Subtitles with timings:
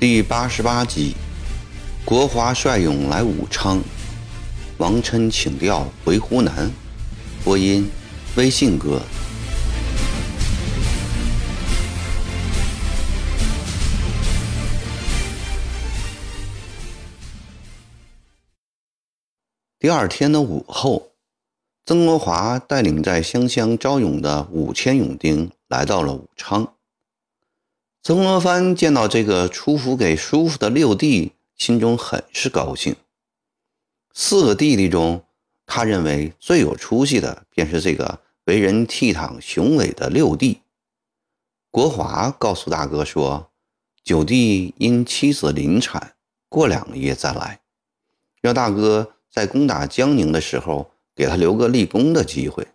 [0.00, 1.14] 第八十八集，
[2.04, 3.80] 国华率勇来武昌，
[4.78, 6.68] 王琛请调回湖南。
[7.44, 7.88] 播音：
[8.34, 9.00] 微信哥。
[19.78, 21.11] 第二天的午后，
[21.84, 26.74] 曾国华带领在湘乡招勇的五千勇丁来到了武昌。
[28.04, 32.94] 曾国藩见到这个出府给叔父的六弟，心中很是高兴。
[34.14, 35.24] 四个弟弟中，
[35.66, 40.60] 他认为最有出息的便是这个为人倜傥雄伟的六弟。
[41.68, 43.50] 国华告诉大哥说
[44.04, 46.14] ：“九弟因妻子临产，
[46.48, 47.60] 过两个月再来，
[48.40, 50.91] 让大哥在攻打江宁的时候
[51.22, 52.66] 给他留个立功的机会。”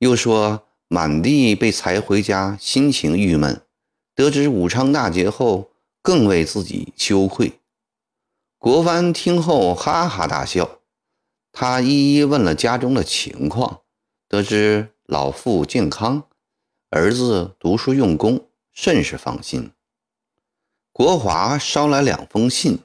[0.00, 3.62] 又说：“满地被裁回家，心情郁闷。”
[4.14, 5.70] 得知武昌大捷后，
[6.02, 7.60] 更为自己羞愧。
[8.58, 10.80] 国藩听后哈哈大笑。
[11.50, 13.80] 他一一问了家中的情况，
[14.28, 16.24] 得知老父健康，
[16.90, 19.70] 儿子读书用功，甚是放心。
[20.92, 22.80] 国华捎来两封信，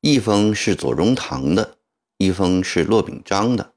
[0.00, 1.78] 一封是左宗棠的，
[2.16, 3.69] 一封是骆秉章的。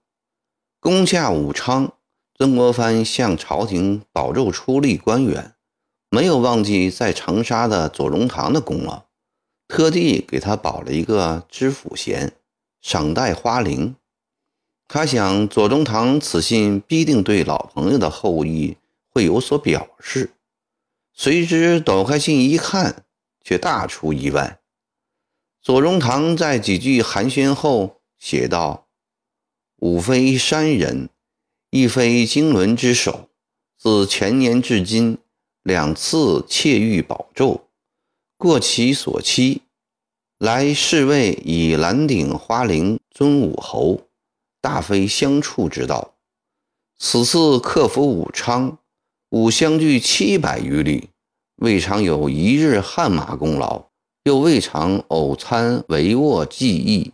[0.84, 1.94] 攻下武昌，
[2.38, 5.56] 曾国藩向朝廷保奏出力官员。
[6.10, 9.06] 没有忘记在长沙的左宗棠的功劳，
[9.70, 12.34] 特地给他保了一个知府衔，
[12.82, 13.96] 赏戴花翎。
[14.90, 18.76] 他想左宗棠此信必定对老朋友的厚谊
[19.08, 20.32] 会有所表示，
[21.14, 23.06] 谁知抖开信一看，
[23.42, 24.60] 却大出意外。
[25.62, 28.83] 左宗棠在几句寒暄后写道
[29.84, 31.10] ：“吾非山人，
[31.70, 33.28] 亦非经纶之首，
[33.78, 35.18] 自前年至今。”
[35.62, 37.68] 两次窃玉宝咒，
[38.38, 39.62] 过其所期，
[40.38, 44.08] 来侍卫以蓝顶花翎尊武侯，
[44.62, 46.14] 大非相处之道。
[46.98, 48.78] 此次克服武昌，
[49.32, 51.10] 吾相距七百余里，
[51.58, 53.90] 未尝有一日汗马功劳，
[54.24, 57.12] 又未尝偶参帷幄技艺，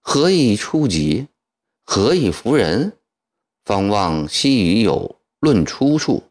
[0.00, 1.28] 何以出捷？
[1.90, 2.92] 何以服人？
[3.64, 6.22] 方望昔已有论出处。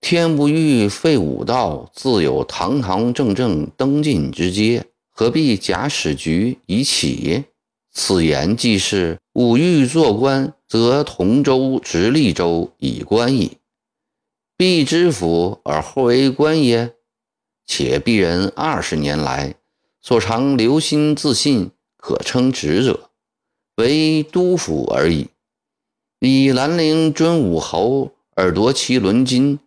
[0.00, 7.44] 天不欲废武道，自有堂堂正正登进之阶，何必假使局以起？
[7.92, 13.58] 此言既是吾欲做官，则同州、直隶州以官矣。
[14.56, 16.94] 必知府而后为官也？
[17.66, 19.56] 且鄙人二十年来
[20.00, 23.10] 所常留心自信，可称职者，
[23.76, 25.28] 为督府而已。
[26.20, 29.58] 以兰陵尊武侯而夺其伦金。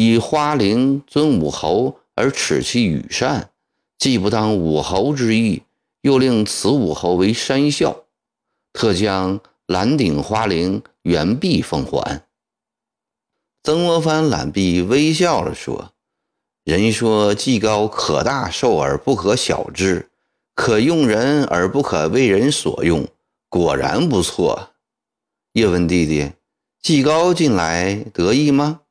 [0.00, 3.50] 以花翎尊武侯而耻其羽扇，
[3.98, 5.64] 既不当武侯之意，
[6.02, 8.04] 又令此武侯为山笑，
[8.72, 12.22] 特将兰顶花翎原璧奉还。
[13.64, 15.90] 曾国藩揽璧微笑着说
[16.62, 20.08] ：“人说技高可大受而不可小之，
[20.54, 23.04] 可用人而不可为人所用，
[23.48, 24.70] 果然不错。”
[25.52, 26.32] 叶问弟弟，
[26.80, 28.82] 季高近来得意吗？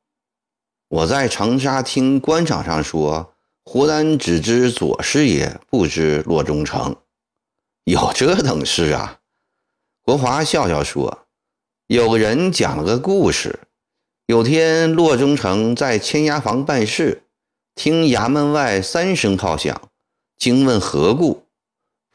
[0.88, 6.96] 我在长沙听官场上说，胡丹只知左师爷，不知骆中丞，
[7.84, 9.20] 有这等事啊？
[10.02, 11.26] 国华笑笑说
[11.86, 13.60] ：“有个人讲了个故事，
[14.24, 17.24] 有天骆中丞在千押房办事，
[17.74, 19.90] 听衙门外三声炮响，
[20.38, 21.46] 惊问何故？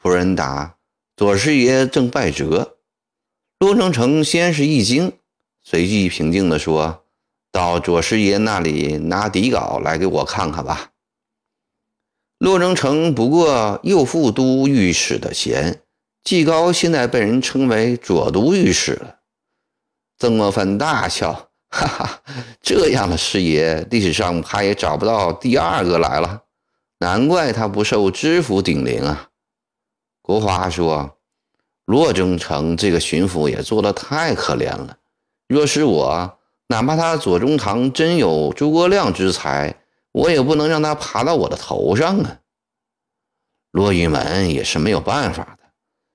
[0.02, 0.73] 仆人答：
[1.16, 2.78] 左师爷正拜折。
[3.58, 5.12] 骆中成先是一惊，
[5.62, 7.02] 随即平静地说。”
[7.54, 10.90] 到左师爷那里拿底稿来给我看看吧。
[12.38, 15.80] 骆中成不过右副都御史的衔，
[16.24, 19.18] 季高现在被人称为左都御史了。
[20.18, 22.22] 曾国藩大笑，哈哈，
[22.60, 26.42] 这样的师爷，历史上怕也找不到第二个来了。
[26.98, 29.30] 难怪他不受知府顶灵啊。
[30.26, 31.18] 国华说
[31.84, 34.96] ：“骆中丞这个巡抚也做得太可怜了，
[35.46, 36.38] 若是我。”
[36.68, 39.82] 哪怕他左宗棠真有诸葛亮之才，
[40.12, 42.40] 我也不能让他爬到我的头上啊！
[43.70, 45.64] 骆玉门也是没有办法的，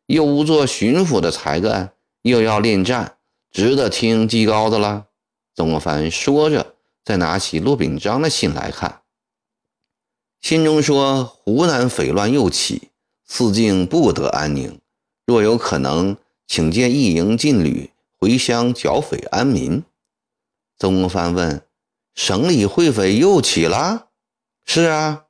[0.08, 3.18] 又无做巡抚的才干，又要恋战，
[3.52, 5.06] 值得听季高的了。
[5.54, 6.74] 曾国藩说着，
[7.06, 9.04] 再拿起骆秉章的信来看，
[10.42, 12.89] 信中说：“湖南匪乱又起，
[13.32, 14.80] 四境不得安宁，
[15.28, 16.18] 若有可能，
[16.48, 19.84] 请见一营劲旅回乡剿匪安民。
[20.80, 21.62] 曾国藩问
[22.16, 24.08] ：“省里会匪又起了
[24.66, 25.26] ？”“是啊，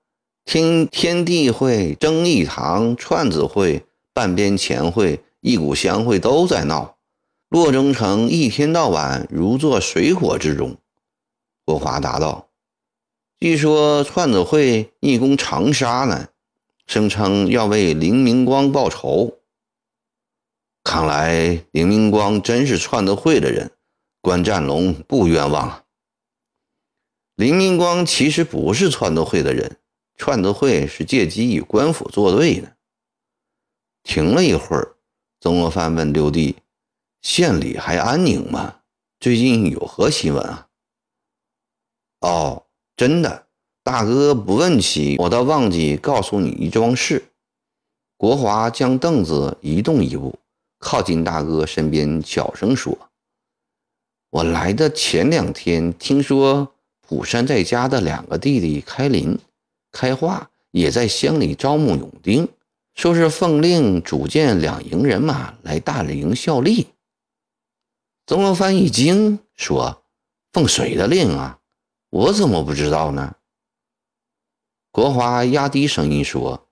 [0.46, 6.95] 听天地会、正义堂、串子会、半边钱会、一股乡会都在闹，
[7.50, 10.78] 洛中城一天到晚如坐水火之中。”
[11.66, 12.48] 国华答道
[13.42, 16.30] ：“据说串子会逆攻长沙呢，
[16.90, 19.38] 声称要为林明光报仇。
[20.84, 23.72] 看来林明光真是串子会的人。”
[24.22, 25.86] 关占龙不冤枉啊！
[27.36, 29.78] 林明光其实不是串德会的人，
[30.18, 32.76] 串德会是借机与官府作对的。
[34.04, 34.98] 停了一会儿，
[35.40, 36.58] 曾国藩问六弟
[37.24, 38.82] ：“县里还安宁吗？
[39.22, 40.68] 最近有何新闻啊
[42.20, 42.66] ？”“哦，
[42.98, 43.48] 真的，
[43.84, 47.24] 大哥不问起，我倒忘记告诉你一桩事。”
[48.18, 50.38] 国华将凳子移动一步，
[50.78, 52.98] 靠近大哥身边，小声说。
[54.31, 59.40] 我来的前两天，听说普山在家的两个弟弟开林、
[59.92, 62.48] 开化也在乡里招募勇丁，
[62.94, 66.90] 说是奉令组建两营人马来大营效力。
[68.28, 70.04] 曾国藩一惊，说
[70.54, 71.58] ：“奉谁的令啊？
[72.12, 73.34] 我怎么不知道呢？”
[74.92, 76.68] 国华压低声音说：“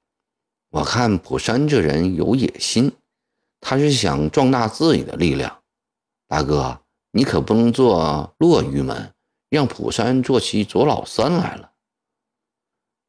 [0.72, 2.92] 我看普山这人有野心，
[3.60, 5.62] 他是想壮大自己的力量，
[6.28, 6.81] 大哥。”
[7.12, 9.12] 你可不能做落玉门，
[9.50, 11.72] 让普山做起左老三来了。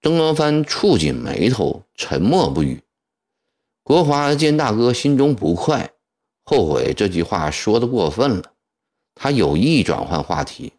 [0.01, 2.83] 曾国藩蹙紧眉头，沉默不语。
[3.83, 5.93] 国华见大哥心中不快，
[6.45, 8.55] 后悔这句话说的过分了，
[9.15, 10.73] 他有意转换话题。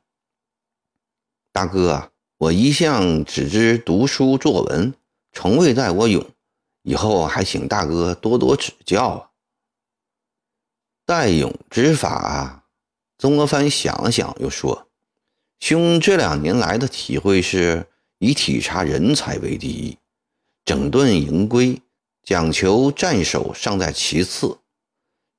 [1.52, 2.09] 大哥，
[2.40, 4.94] 我一向只知读书作文，
[5.34, 6.26] 从未带过勇，
[6.84, 9.30] 以后还请大哥多多指教啊。
[11.06, 12.64] 带勇之法。
[13.18, 14.88] 曾国藩想了想，又说
[15.60, 17.88] ：“兄这两年来的体会是，
[18.20, 19.98] 以体察人才为第一，
[20.64, 21.82] 整顿营规，
[22.24, 24.60] 讲求战守尚在其次。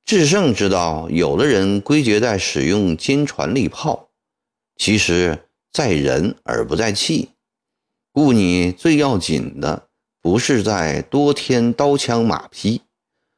[0.05, 4.09] 制胜之道，有的人归结在使用坚船利炮，
[4.75, 7.29] 其实在人而不在器。
[8.11, 9.87] 故你最要紧的，
[10.21, 12.81] 不是在多添刀枪马匹，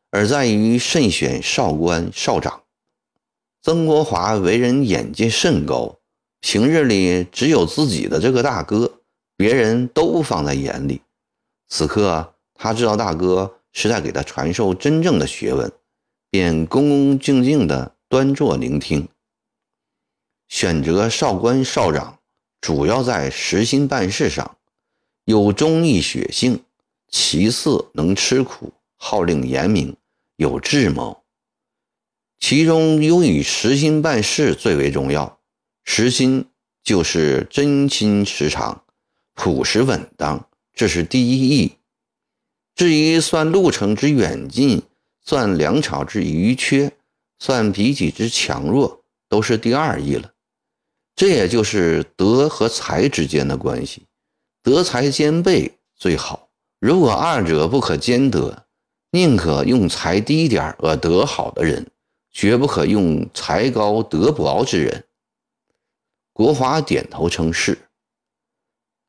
[0.09, 2.63] 而在于慎选少官少长。”
[3.61, 5.99] 曾国华为人眼界甚高，
[6.41, 8.99] 平日里只有自己的这个大哥，
[9.37, 11.01] 别人都不放在眼里。
[11.69, 15.71] 此刻他知道大哥是在给他传授真正的学问，
[16.29, 19.07] 便恭恭敬敬地端坐聆听。
[20.49, 22.19] 选择少官少长，
[22.63, 24.55] 主要在实心办事上，
[25.25, 26.59] 有忠义血性；
[27.09, 29.97] 其次能吃苦，号令严明，
[30.37, 31.23] 有智谋。
[32.39, 35.39] 其中优以实心办事最为重要，
[35.83, 36.45] 实心
[36.81, 38.85] 就是真心实肠，
[39.33, 41.73] 朴实稳当，这是第一义。
[42.75, 44.81] 至于算路程之远近，
[45.19, 46.93] 算粮草之余缺，
[47.39, 50.32] 算彼己之强弱，都是第二义了。
[51.15, 54.05] 这也就是德和才之间的关系，
[54.61, 56.49] 德才兼备最好。
[56.79, 58.65] 如果二者不可兼得，
[59.11, 61.87] 宁可用才低点而德好的人。
[62.35, 65.03] 绝不可用才高德薄之人。
[66.33, 67.77] 国华点头称是。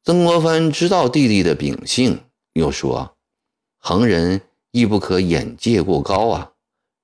[0.05, 2.21] 曾国藩知道弟弟的秉性，
[2.53, 3.17] 又说
[3.81, 6.53] ：“恒人亦不可眼界过高啊！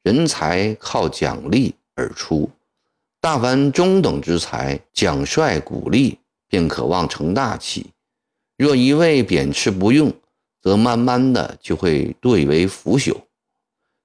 [0.02, 2.50] 人才靠奖励而出，
[3.20, 7.82] 大凡中等之才，奖帅鼓励，便可望成大器；
[8.56, 10.10] 若一味贬斥不用，
[10.62, 13.14] 则慢慢的就会对为腐朽。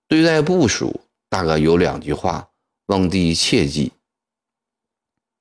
[0.07, 2.49] 对待部属。”大哥有两句话，
[2.87, 3.91] 望弟切记。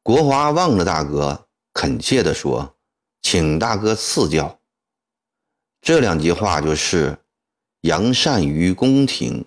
[0.03, 2.75] 国华望着大哥，恳切地说
[3.23, 4.59] ：“请大哥赐教。”
[5.83, 7.19] 这两句话就是
[7.83, 9.45] “扬善于宫廷，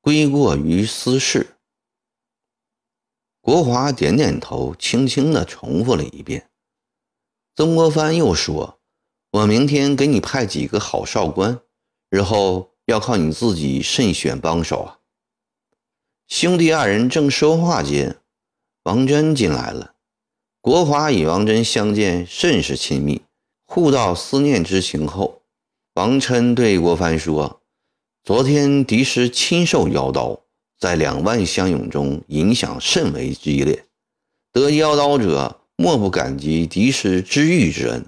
[0.00, 1.54] 归过于私事。”
[3.46, 6.50] 国华点点头，轻轻地重复了一遍。
[7.54, 8.80] 曾国藩又说
[9.30, 11.60] ：“我明天给你派几个好少官，
[12.10, 14.98] 日后要靠你自己慎选帮手啊。”
[16.26, 18.16] 兄弟二人正说话间，
[18.82, 19.94] 王真进来了。
[20.60, 23.22] 国华与王真相见甚是亲密，
[23.64, 25.42] 互道思念之情后，
[25.94, 27.62] 王琛对国藩说
[28.26, 30.40] ：“昨天敌师亲受妖刀，
[30.78, 33.84] 在两万乡勇中影响甚为激烈。
[34.52, 38.04] 得妖刀者，莫不感激敌师知遇之恩，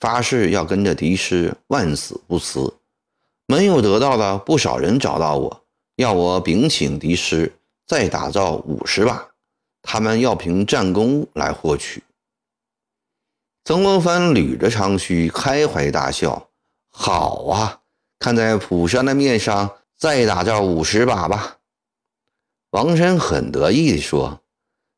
[0.00, 2.74] 发誓要跟着敌师万死不辞。
[3.46, 5.62] 没有得到的不少人找到我。”
[5.96, 7.54] 要我禀请敌师，
[7.86, 9.28] 再打造五十把，
[9.80, 12.02] 他们要凭战功来获取。
[13.64, 16.50] 曾国藩捋着长须，开怀大笑
[16.92, 17.80] ：“好啊，
[18.18, 21.56] 看在普山的面上，再打造五十把吧。”
[22.76, 24.42] 王山很得意地说：“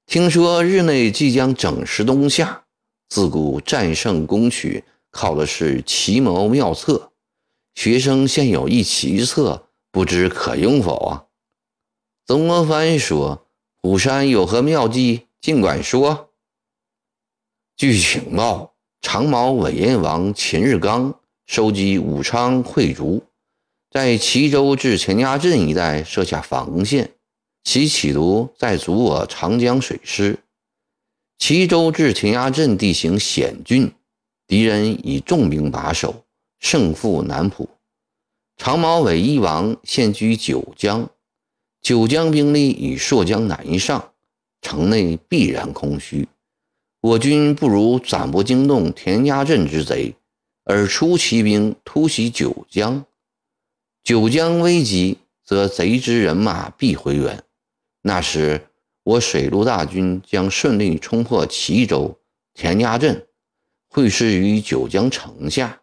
[0.05, 2.65] 听说日内即将整时冬夏，
[3.09, 4.83] 自古战胜攻取
[5.13, 7.13] 靠的是奇谋妙策。
[7.77, 11.25] 学生现有一奇策，不知可用否啊？”
[12.27, 13.47] 曾国藩说
[13.81, 16.31] ：“虎山有何妙计，尽管说。”
[17.79, 21.15] 据情报，长毛伪燕王秦日刚
[21.47, 23.23] 收集武昌会竹，
[23.89, 27.13] 在齐州至钱家镇一带设下防线，
[27.65, 30.39] 其企图在阻我长江水师。
[31.39, 33.93] 齐州至田家镇地形险峻，
[34.47, 36.25] 敌人以重兵把守，
[36.59, 37.69] 胜负难卜。
[38.57, 41.09] 长毛伪一王现居九江，
[41.81, 44.13] 九江兵力与朔江南上，
[44.61, 46.27] 城内必然空虚。
[47.01, 50.17] 我军不如暂不惊动田家镇之贼，
[50.65, 53.05] 而出奇兵突袭九江。
[54.03, 57.45] 九江危急，则贼之人马必回援。
[58.03, 58.69] 那时，
[59.03, 62.19] 我水陆大军将顺利冲破齐州、
[62.55, 63.27] 田家镇，
[63.89, 65.81] 会师于九江城下。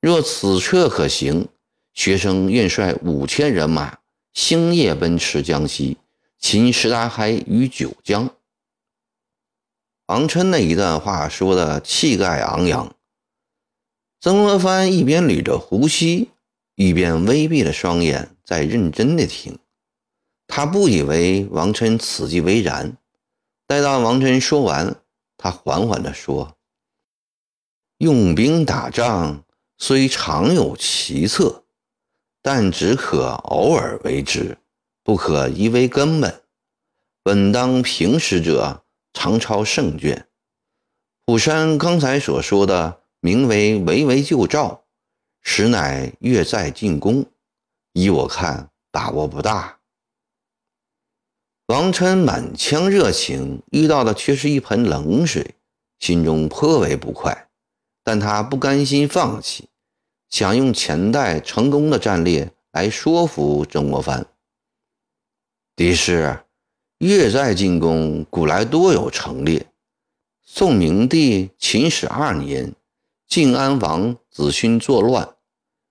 [0.00, 1.48] 若此策可行，
[1.92, 3.98] 学生愿率五千人马，
[4.32, 5.98] 星夜奔驰江西，
[6.38, 8.34] 擒石达开于九江。
[10.06, 12.94] 王琛那一段话说的气概昂扬，
[14.20, 16.30] 曾国藩一边捋着胡须，
[16.74, 19.58] 一边微闭了双眼，在认真的听。
[20.50, 22.98] 他不以为王琛此计为然。
[23.66, 24.96] 待到王琛说完，
[25.38, 26.58] 他缓缓地说
[27.98, 29.44] ：“用兵打仗
[29.78, 31.64] 虽常有奇策，
[32.42, 34.58] 但只可偶尔为之，
[35.02, 36.42] 不可以为根本。
[37.22, 40.28] 本当平时者。”常抄胜卷，
[41.26, 44.84] 虎山刚才所说的名为“围魏救赵”，
[45.42, 47.26] 实乃越寨进攻。
[47.92, 49.79] 依我看，把握不大。
[51.70, 55.54] 王琛满腔热情，遇到的却是一盆冷水，
[56.00, 57.46] 心中颇为不快。
[58.02, 59.68] 但他不甘心放弃，
[60.28, 64.26] 想用前代成功的战略来说服曾国藩。
[65.76, 66.40] 敌士。
[66.98, 69.64] 越寨进攻古来多有成列。
[70.42, 72.74] 宋明帝秦始二年，
[73.28, 75.36] 晋安王子勋作乱，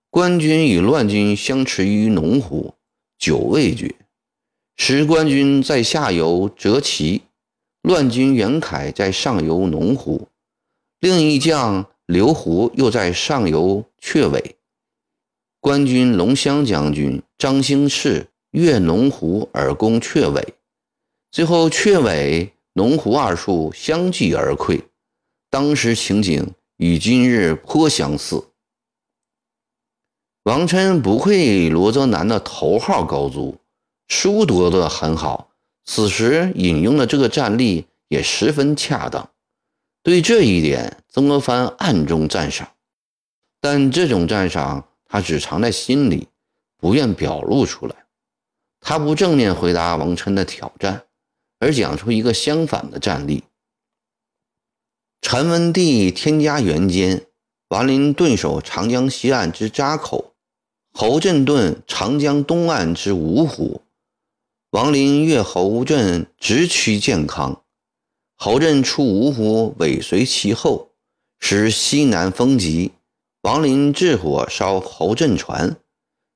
[0.09, 2.75] 官军与乱军相持于农湖，
[3.17, 3.95] 久未决。
[4.81, 7.24] 时官军在下游折旗，
[7.81, 10.29] 乱军袁凯在上游龙湖，
[11.01, 14.55] 另一将刘胡又在上游雀尾。
[15.59, 20.53] 官军龙骧将军张兴世越龙湖而攻雀尾。
[21.29, 24.81] 最后，雀尾、龙湖二处相继而溃，
[25.50, 28.45] 当时情景与今日颇相似。
[30.43, 33.58] 王琛不愧罗泽南的头号高足，
[34.09, 35.51] 书读得很好，
[35.85, 39.29] 此时引用的这个战例也十分恰当。
[40.03, 42.67] 对这一点，曾国藩暗中赞赏，
[43.61, 46.27] 但这种赞赏他只藏在心里，
[46.77, 47.95] 不愿表露出来。
[48.81, 51.03] 他不正面回答王琛的挑战。
[51.61, 53.43] 而讲出一个相反的战例。
[55.21, 57.25] 陈文帝天嘉元间，
[57.67, 60.33] 王林顿守长江西岸之扎口，
[60.93, 63.81] 侯震顿长江东岸之芜湖。
[64.71, 67.63] 王林越侯镇直趋建康，
[68.35, 70.91] 侯镇出芜湖，尾随其后，
[71.39, 72.91] 使西南风急。
[73.41, 75.75] 王林置火烧侯镇船，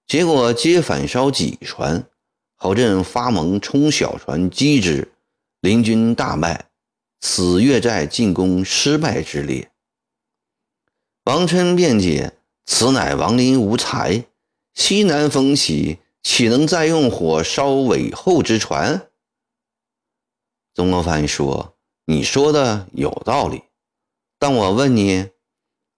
[0.07, 2.07] 结果皆反烧己船。
[2.55, 5.11] 侯镇发蒙冲小船击之。
[5.61, 6.69] 林军大败，
[7.21, 9.69] 此越寨进攻失败之列。
[11.25, 12.33] 王琛辩解
[12.65, 14.25] ：“此乃王林无才，
[14.73, 19.09] 西南风起，岂能再用火烧尾后之船？”
[20.73, 21.75] 曾国藩说
[22.07, 23.61] ：“你说的有道理，
[24.39, 25.29] 但我问你，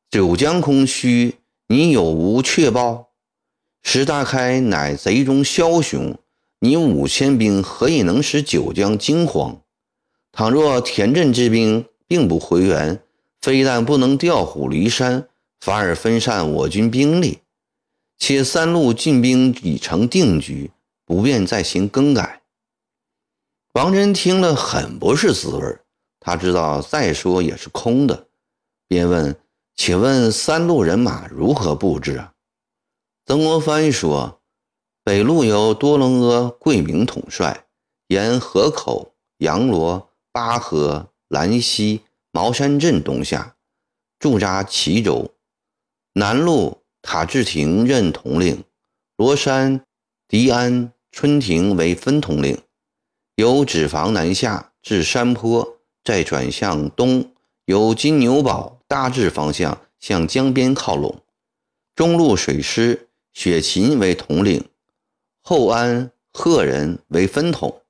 [0.10, 1.36] 九江空虚，
[1.68, 3.12] 你有无确报？
[3.82, 6.18] 石达开乃贼中枭雄。”
[6.60, 9.62] 你五千兵何以能使九江惊慌？
[10.32, 13.04] 倘若田震之兵并不回援，
[13.40, 15.28] 非但不能调虎离山，
[15.60, 17.42] 反而分散我军兵力。
[18.18, 20.72] 且三路进兵已成定局，
[21.06, 22.42] 不便再行更改。
[23.74, 25.80] 王真听了很不是滋味
[26.20, 28.28] 他知道再说也是空的，
[28.88, 29.36] 便问
[29.76, 32.34] ：“请问三路人马如何布置？”啊？
[33.26, 34.42] 曾国藩说。
[35.04, 37.68] 北路由多隆阿、桂明统帅，
[38.08, 43.56] 沿河口、阳罗、巴河、兰溪、茅山镇东下，
[44.18, 45.32] 驻扎齐州。
[46.14, 48.64] 南路，塔志廷任统领，
[49.16, 49.86] 罗山、
[50.28, 52.60] 迪安、春亭为分统领。
[53.36, 57.32] 由纸房南下至山坡，再转向东，
[57.66, 61.22] 由金牛堡、大致方向向江边靠拢。
[61.94, 64.66] 中路水师，雪琴为统领，
[65.44, 67.84] 后安、贺人为分统。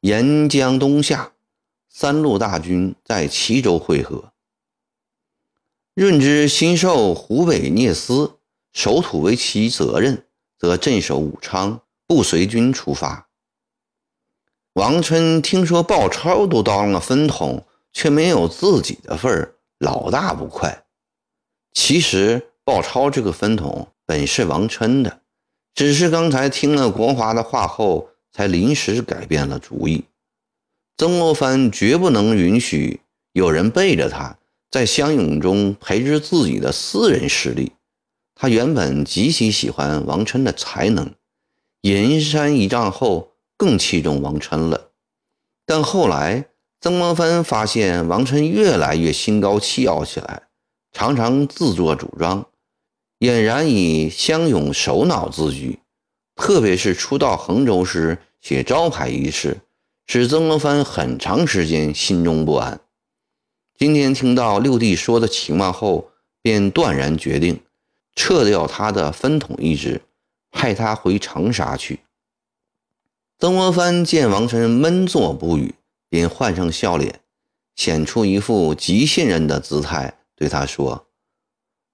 [0.00, 1.32] 沿江东下，
[1.88, 4.32] 三路大军在齐州会合。
[5.94, 8.37] 润之新授湖北聂司，
[8.78, 10.24] 守土为其责任，
[10.56, 13.28] 则镇守武昌，不随军出发。
[14.74, 20.84] 王琛听说鲍超都当了分统，却没有自己的份儿，老大不快。
[21.72, 25.22] 其实鲍超这个分统本是王琛的，
[25.74, 30.04] 只是刚才听了国华的话后，才临时改变了主意。
[30.96, 33.00] 曾国藩绝不能允许
[33.32, 34.38] 有人背着他
[34.70, 37.72] 在湘勇中培植自己的私人势力。
[38.40, 41.12] 他原本极其喜欢王琛的才能，
[41.82, 43.34] 银山一仗后。
[43.60, 44.92] 更器重王琛了，
[45.66, 46.46] 但后来
[46.80, 50.42] 曾国藩发现王琛越来越心高气傲起来，
[50.92, 52.46] 常常自作主张，
[53.18, 55.80] 俨然以湘勇首脑自居。
[56.36, 59.58] 特别是初到衡州时写招牌一事，
[60.06, 62.78] 使曾国藩很长时间心中不安。
[63.76, 67.58] 今天听到六弟说的情况后，便断然决定
[68.18, 70.02] 撤掉他的分统一职，
[70.50, 72.00] 派他回长沙去。
[73.38, 75.76] 曾国藩见王臣闷坐不语，
[76.08, 77.20] 便换上笑脸，
[77.76, 81.06] 显出一副极信任的姿态，对他说：“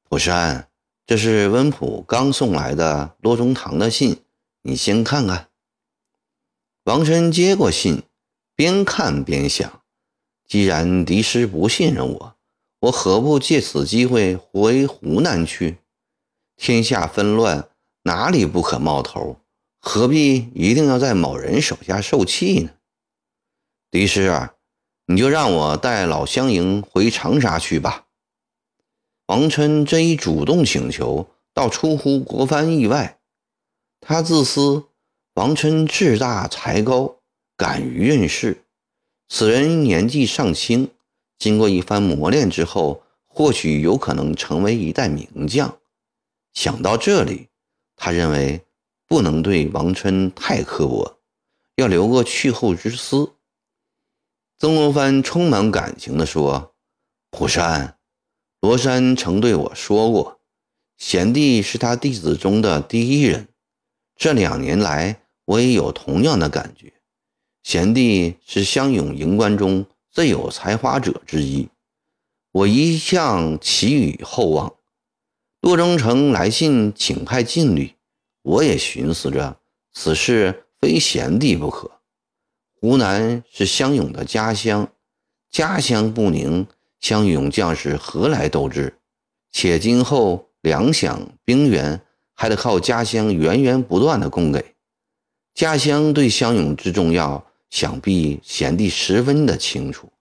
[0.09, 0.71] 普山，
[1.07, 4.23] 这是温普刚送来的罗中堂的信，
[4.63, 5.51] 你先看看。”
[6.85, 8.03] 王臣接过信，
[8.57, 9.83] 边看边想
[10.49, 12.37] ：“既然敌师不信任我，
[12.81, 15.77] 我何不借此机会回湖南去？
[16.57, 17.69] 天下纷乱，
[18.03, 19.41] 哪里不可冒头？”
[19.87, 22.71] 何必一定要在某人手下受气呢？
[23.91, 24.55] 狄师啊，
[25.05, 28.07] 你就让我带老乡营回长沙去吧。
[29.27, 33.19] 王琛这一主动请求，倒出乎国藩意外。
[34.01, 34.85] 他自私，
[35.35, 37.17] 王琛志大才高，
[37.55, 38.65] 敢于任事。
[39.29, 40.91] 此人年纪尚轻，
[41.39, 45.79] 经过一番磨练之后，或许有可能成为一代名将。
[46.55, 47.51] 想到这里，
[47.95, 48.65] 他认为。
[49.07, 51.21] 不能对王琛太刻薄，
[51.77, 53.35] 要留个去后之思。
[54.59, 56.75] 曾国藩充满感情地说
[57.31, 57.99] ：“虎山，
[58.61, 60.41] 罗山曾对我说过，
[60.97, 63.47] 贤弟是他弟子中的第一人。
[64.17, 66.95] 这两年来，我也有同样的感觉。
[67.63, 71.69] 贤弟是湘勇营官中最有才华者之一，
[72.53, 74.75] 我一向寄予厚望。
[75.65, 77.95] 骆中丞来信请派劲旅。”
[78.45, 79.59] 我也寻思着，
[79.95, 81.91] 此事非贤弟不可。
[82.79, 84.93] 湖南是湘勇的家乡，
[85.51, 86.67] 家乡不宁，
[87.01, 88.99] 湘勇将士何来斗志？
[89.53, 91.99] 且今后粮饷兵源
[92.35, 94.75] 还得靠家乡源源不断的供给。
[95.55, 100.13] 家乡对湘勇之重要，想必贤弟十分的清楚。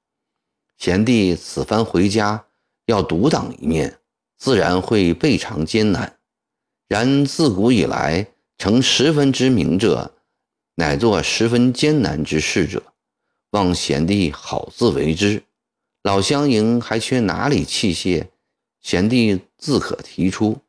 [0.77, 2.45] 贤弟此番回家
[2.85, 3.99] 要独当一面，
[4.43, 6.17] 自然会倍尝艰难。
[6.89, 8.27] 然自古以来，
[8.57, 10.13] 成十分之名者，
[10.75, 12.83] 乃做十分艰难之事者。
[13.51, 15.43] 望贤弟好自为之。
[16.01, 18.27] 老乡营还缺哪里器械，
[18.81, 20.59] 贤弟自可提出，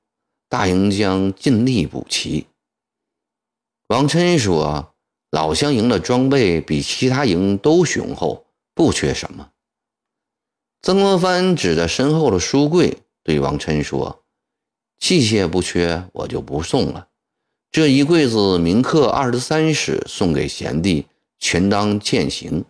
[0.49, 2.47] 大营将尽力补齐。
[3.89, 4.95] 王琛说
[5.33, 9.51] ：“老乡营的装备比其他营都雄厚，不缺什么。”
[10.81, 14.23] 曾国藩指着身后的书柜，对王琛说。
[14.99, 17.09] 器械不缺，我就不送了。
[17.73, 21.07] 这一柜子铭刻二十三史送给贤弟，
[21.41, 22.65] 全当践行。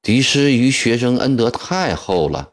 [0.00, 2.52] 敌师于学生恩德太厚了。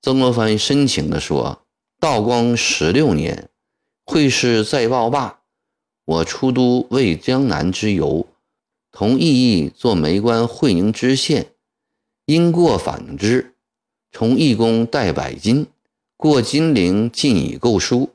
[0.00, 1.66] 曾国藩深情地说
[2.00, 3.50] ：“道光十六年，
[4.04, 5.40] 会试在报罢，
[6.04, 8.26] 我出都为江南之游，
[8.90, 11.52] 同义义做梅关会宁知县，
[12.26, 13.53] 因过反之，
[14.14, 15.66] 从义工带百金。”
[16.16, 18.14] 过金陵尽已购书，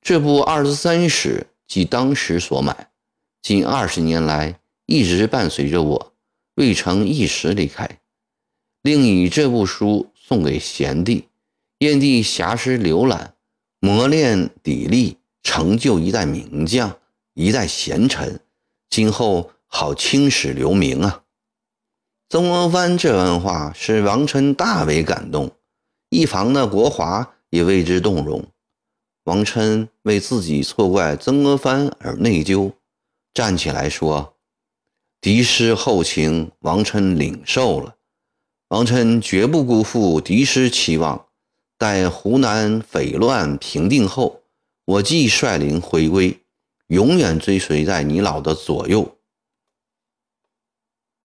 [0.00, 2.88] 这部二十三史即当时所买，
[3.40, 6.12] 近二十年来一直伴随着我，
[6.56, 8.00] 未曾一时离开。
[8.82, 11.28] 另以这部书送给贤弟，
[11.78, 13.34] 燕帝暇时浏览，
[13.78, 16.98] 磨练砥砺，成就一代名将，
[17.34, 18.40] 一代贤臣。
[18.88, 21.22] 今后好青史留名啊！
[22.28, 25.52] 曾国藩这番话使王琛大为感动，
[26.10, 28.44] 一旁的国华也为之动容。
[29.22, 32.72] 王琛为自己错怪曾国藩而内疚，
[33.32, 34.34] 站起来说
[35.22, 37.94] ：“敌师后情，王琛领受了。
[38.70, 41.26] 王琛绝不辜负敌师期望。
[41.78, 44.42] 待湖南匪乱平定后，
[44.84, 46.40] 我即率领回归，
[46.88, 49.15] 永远追随在你老的左右。”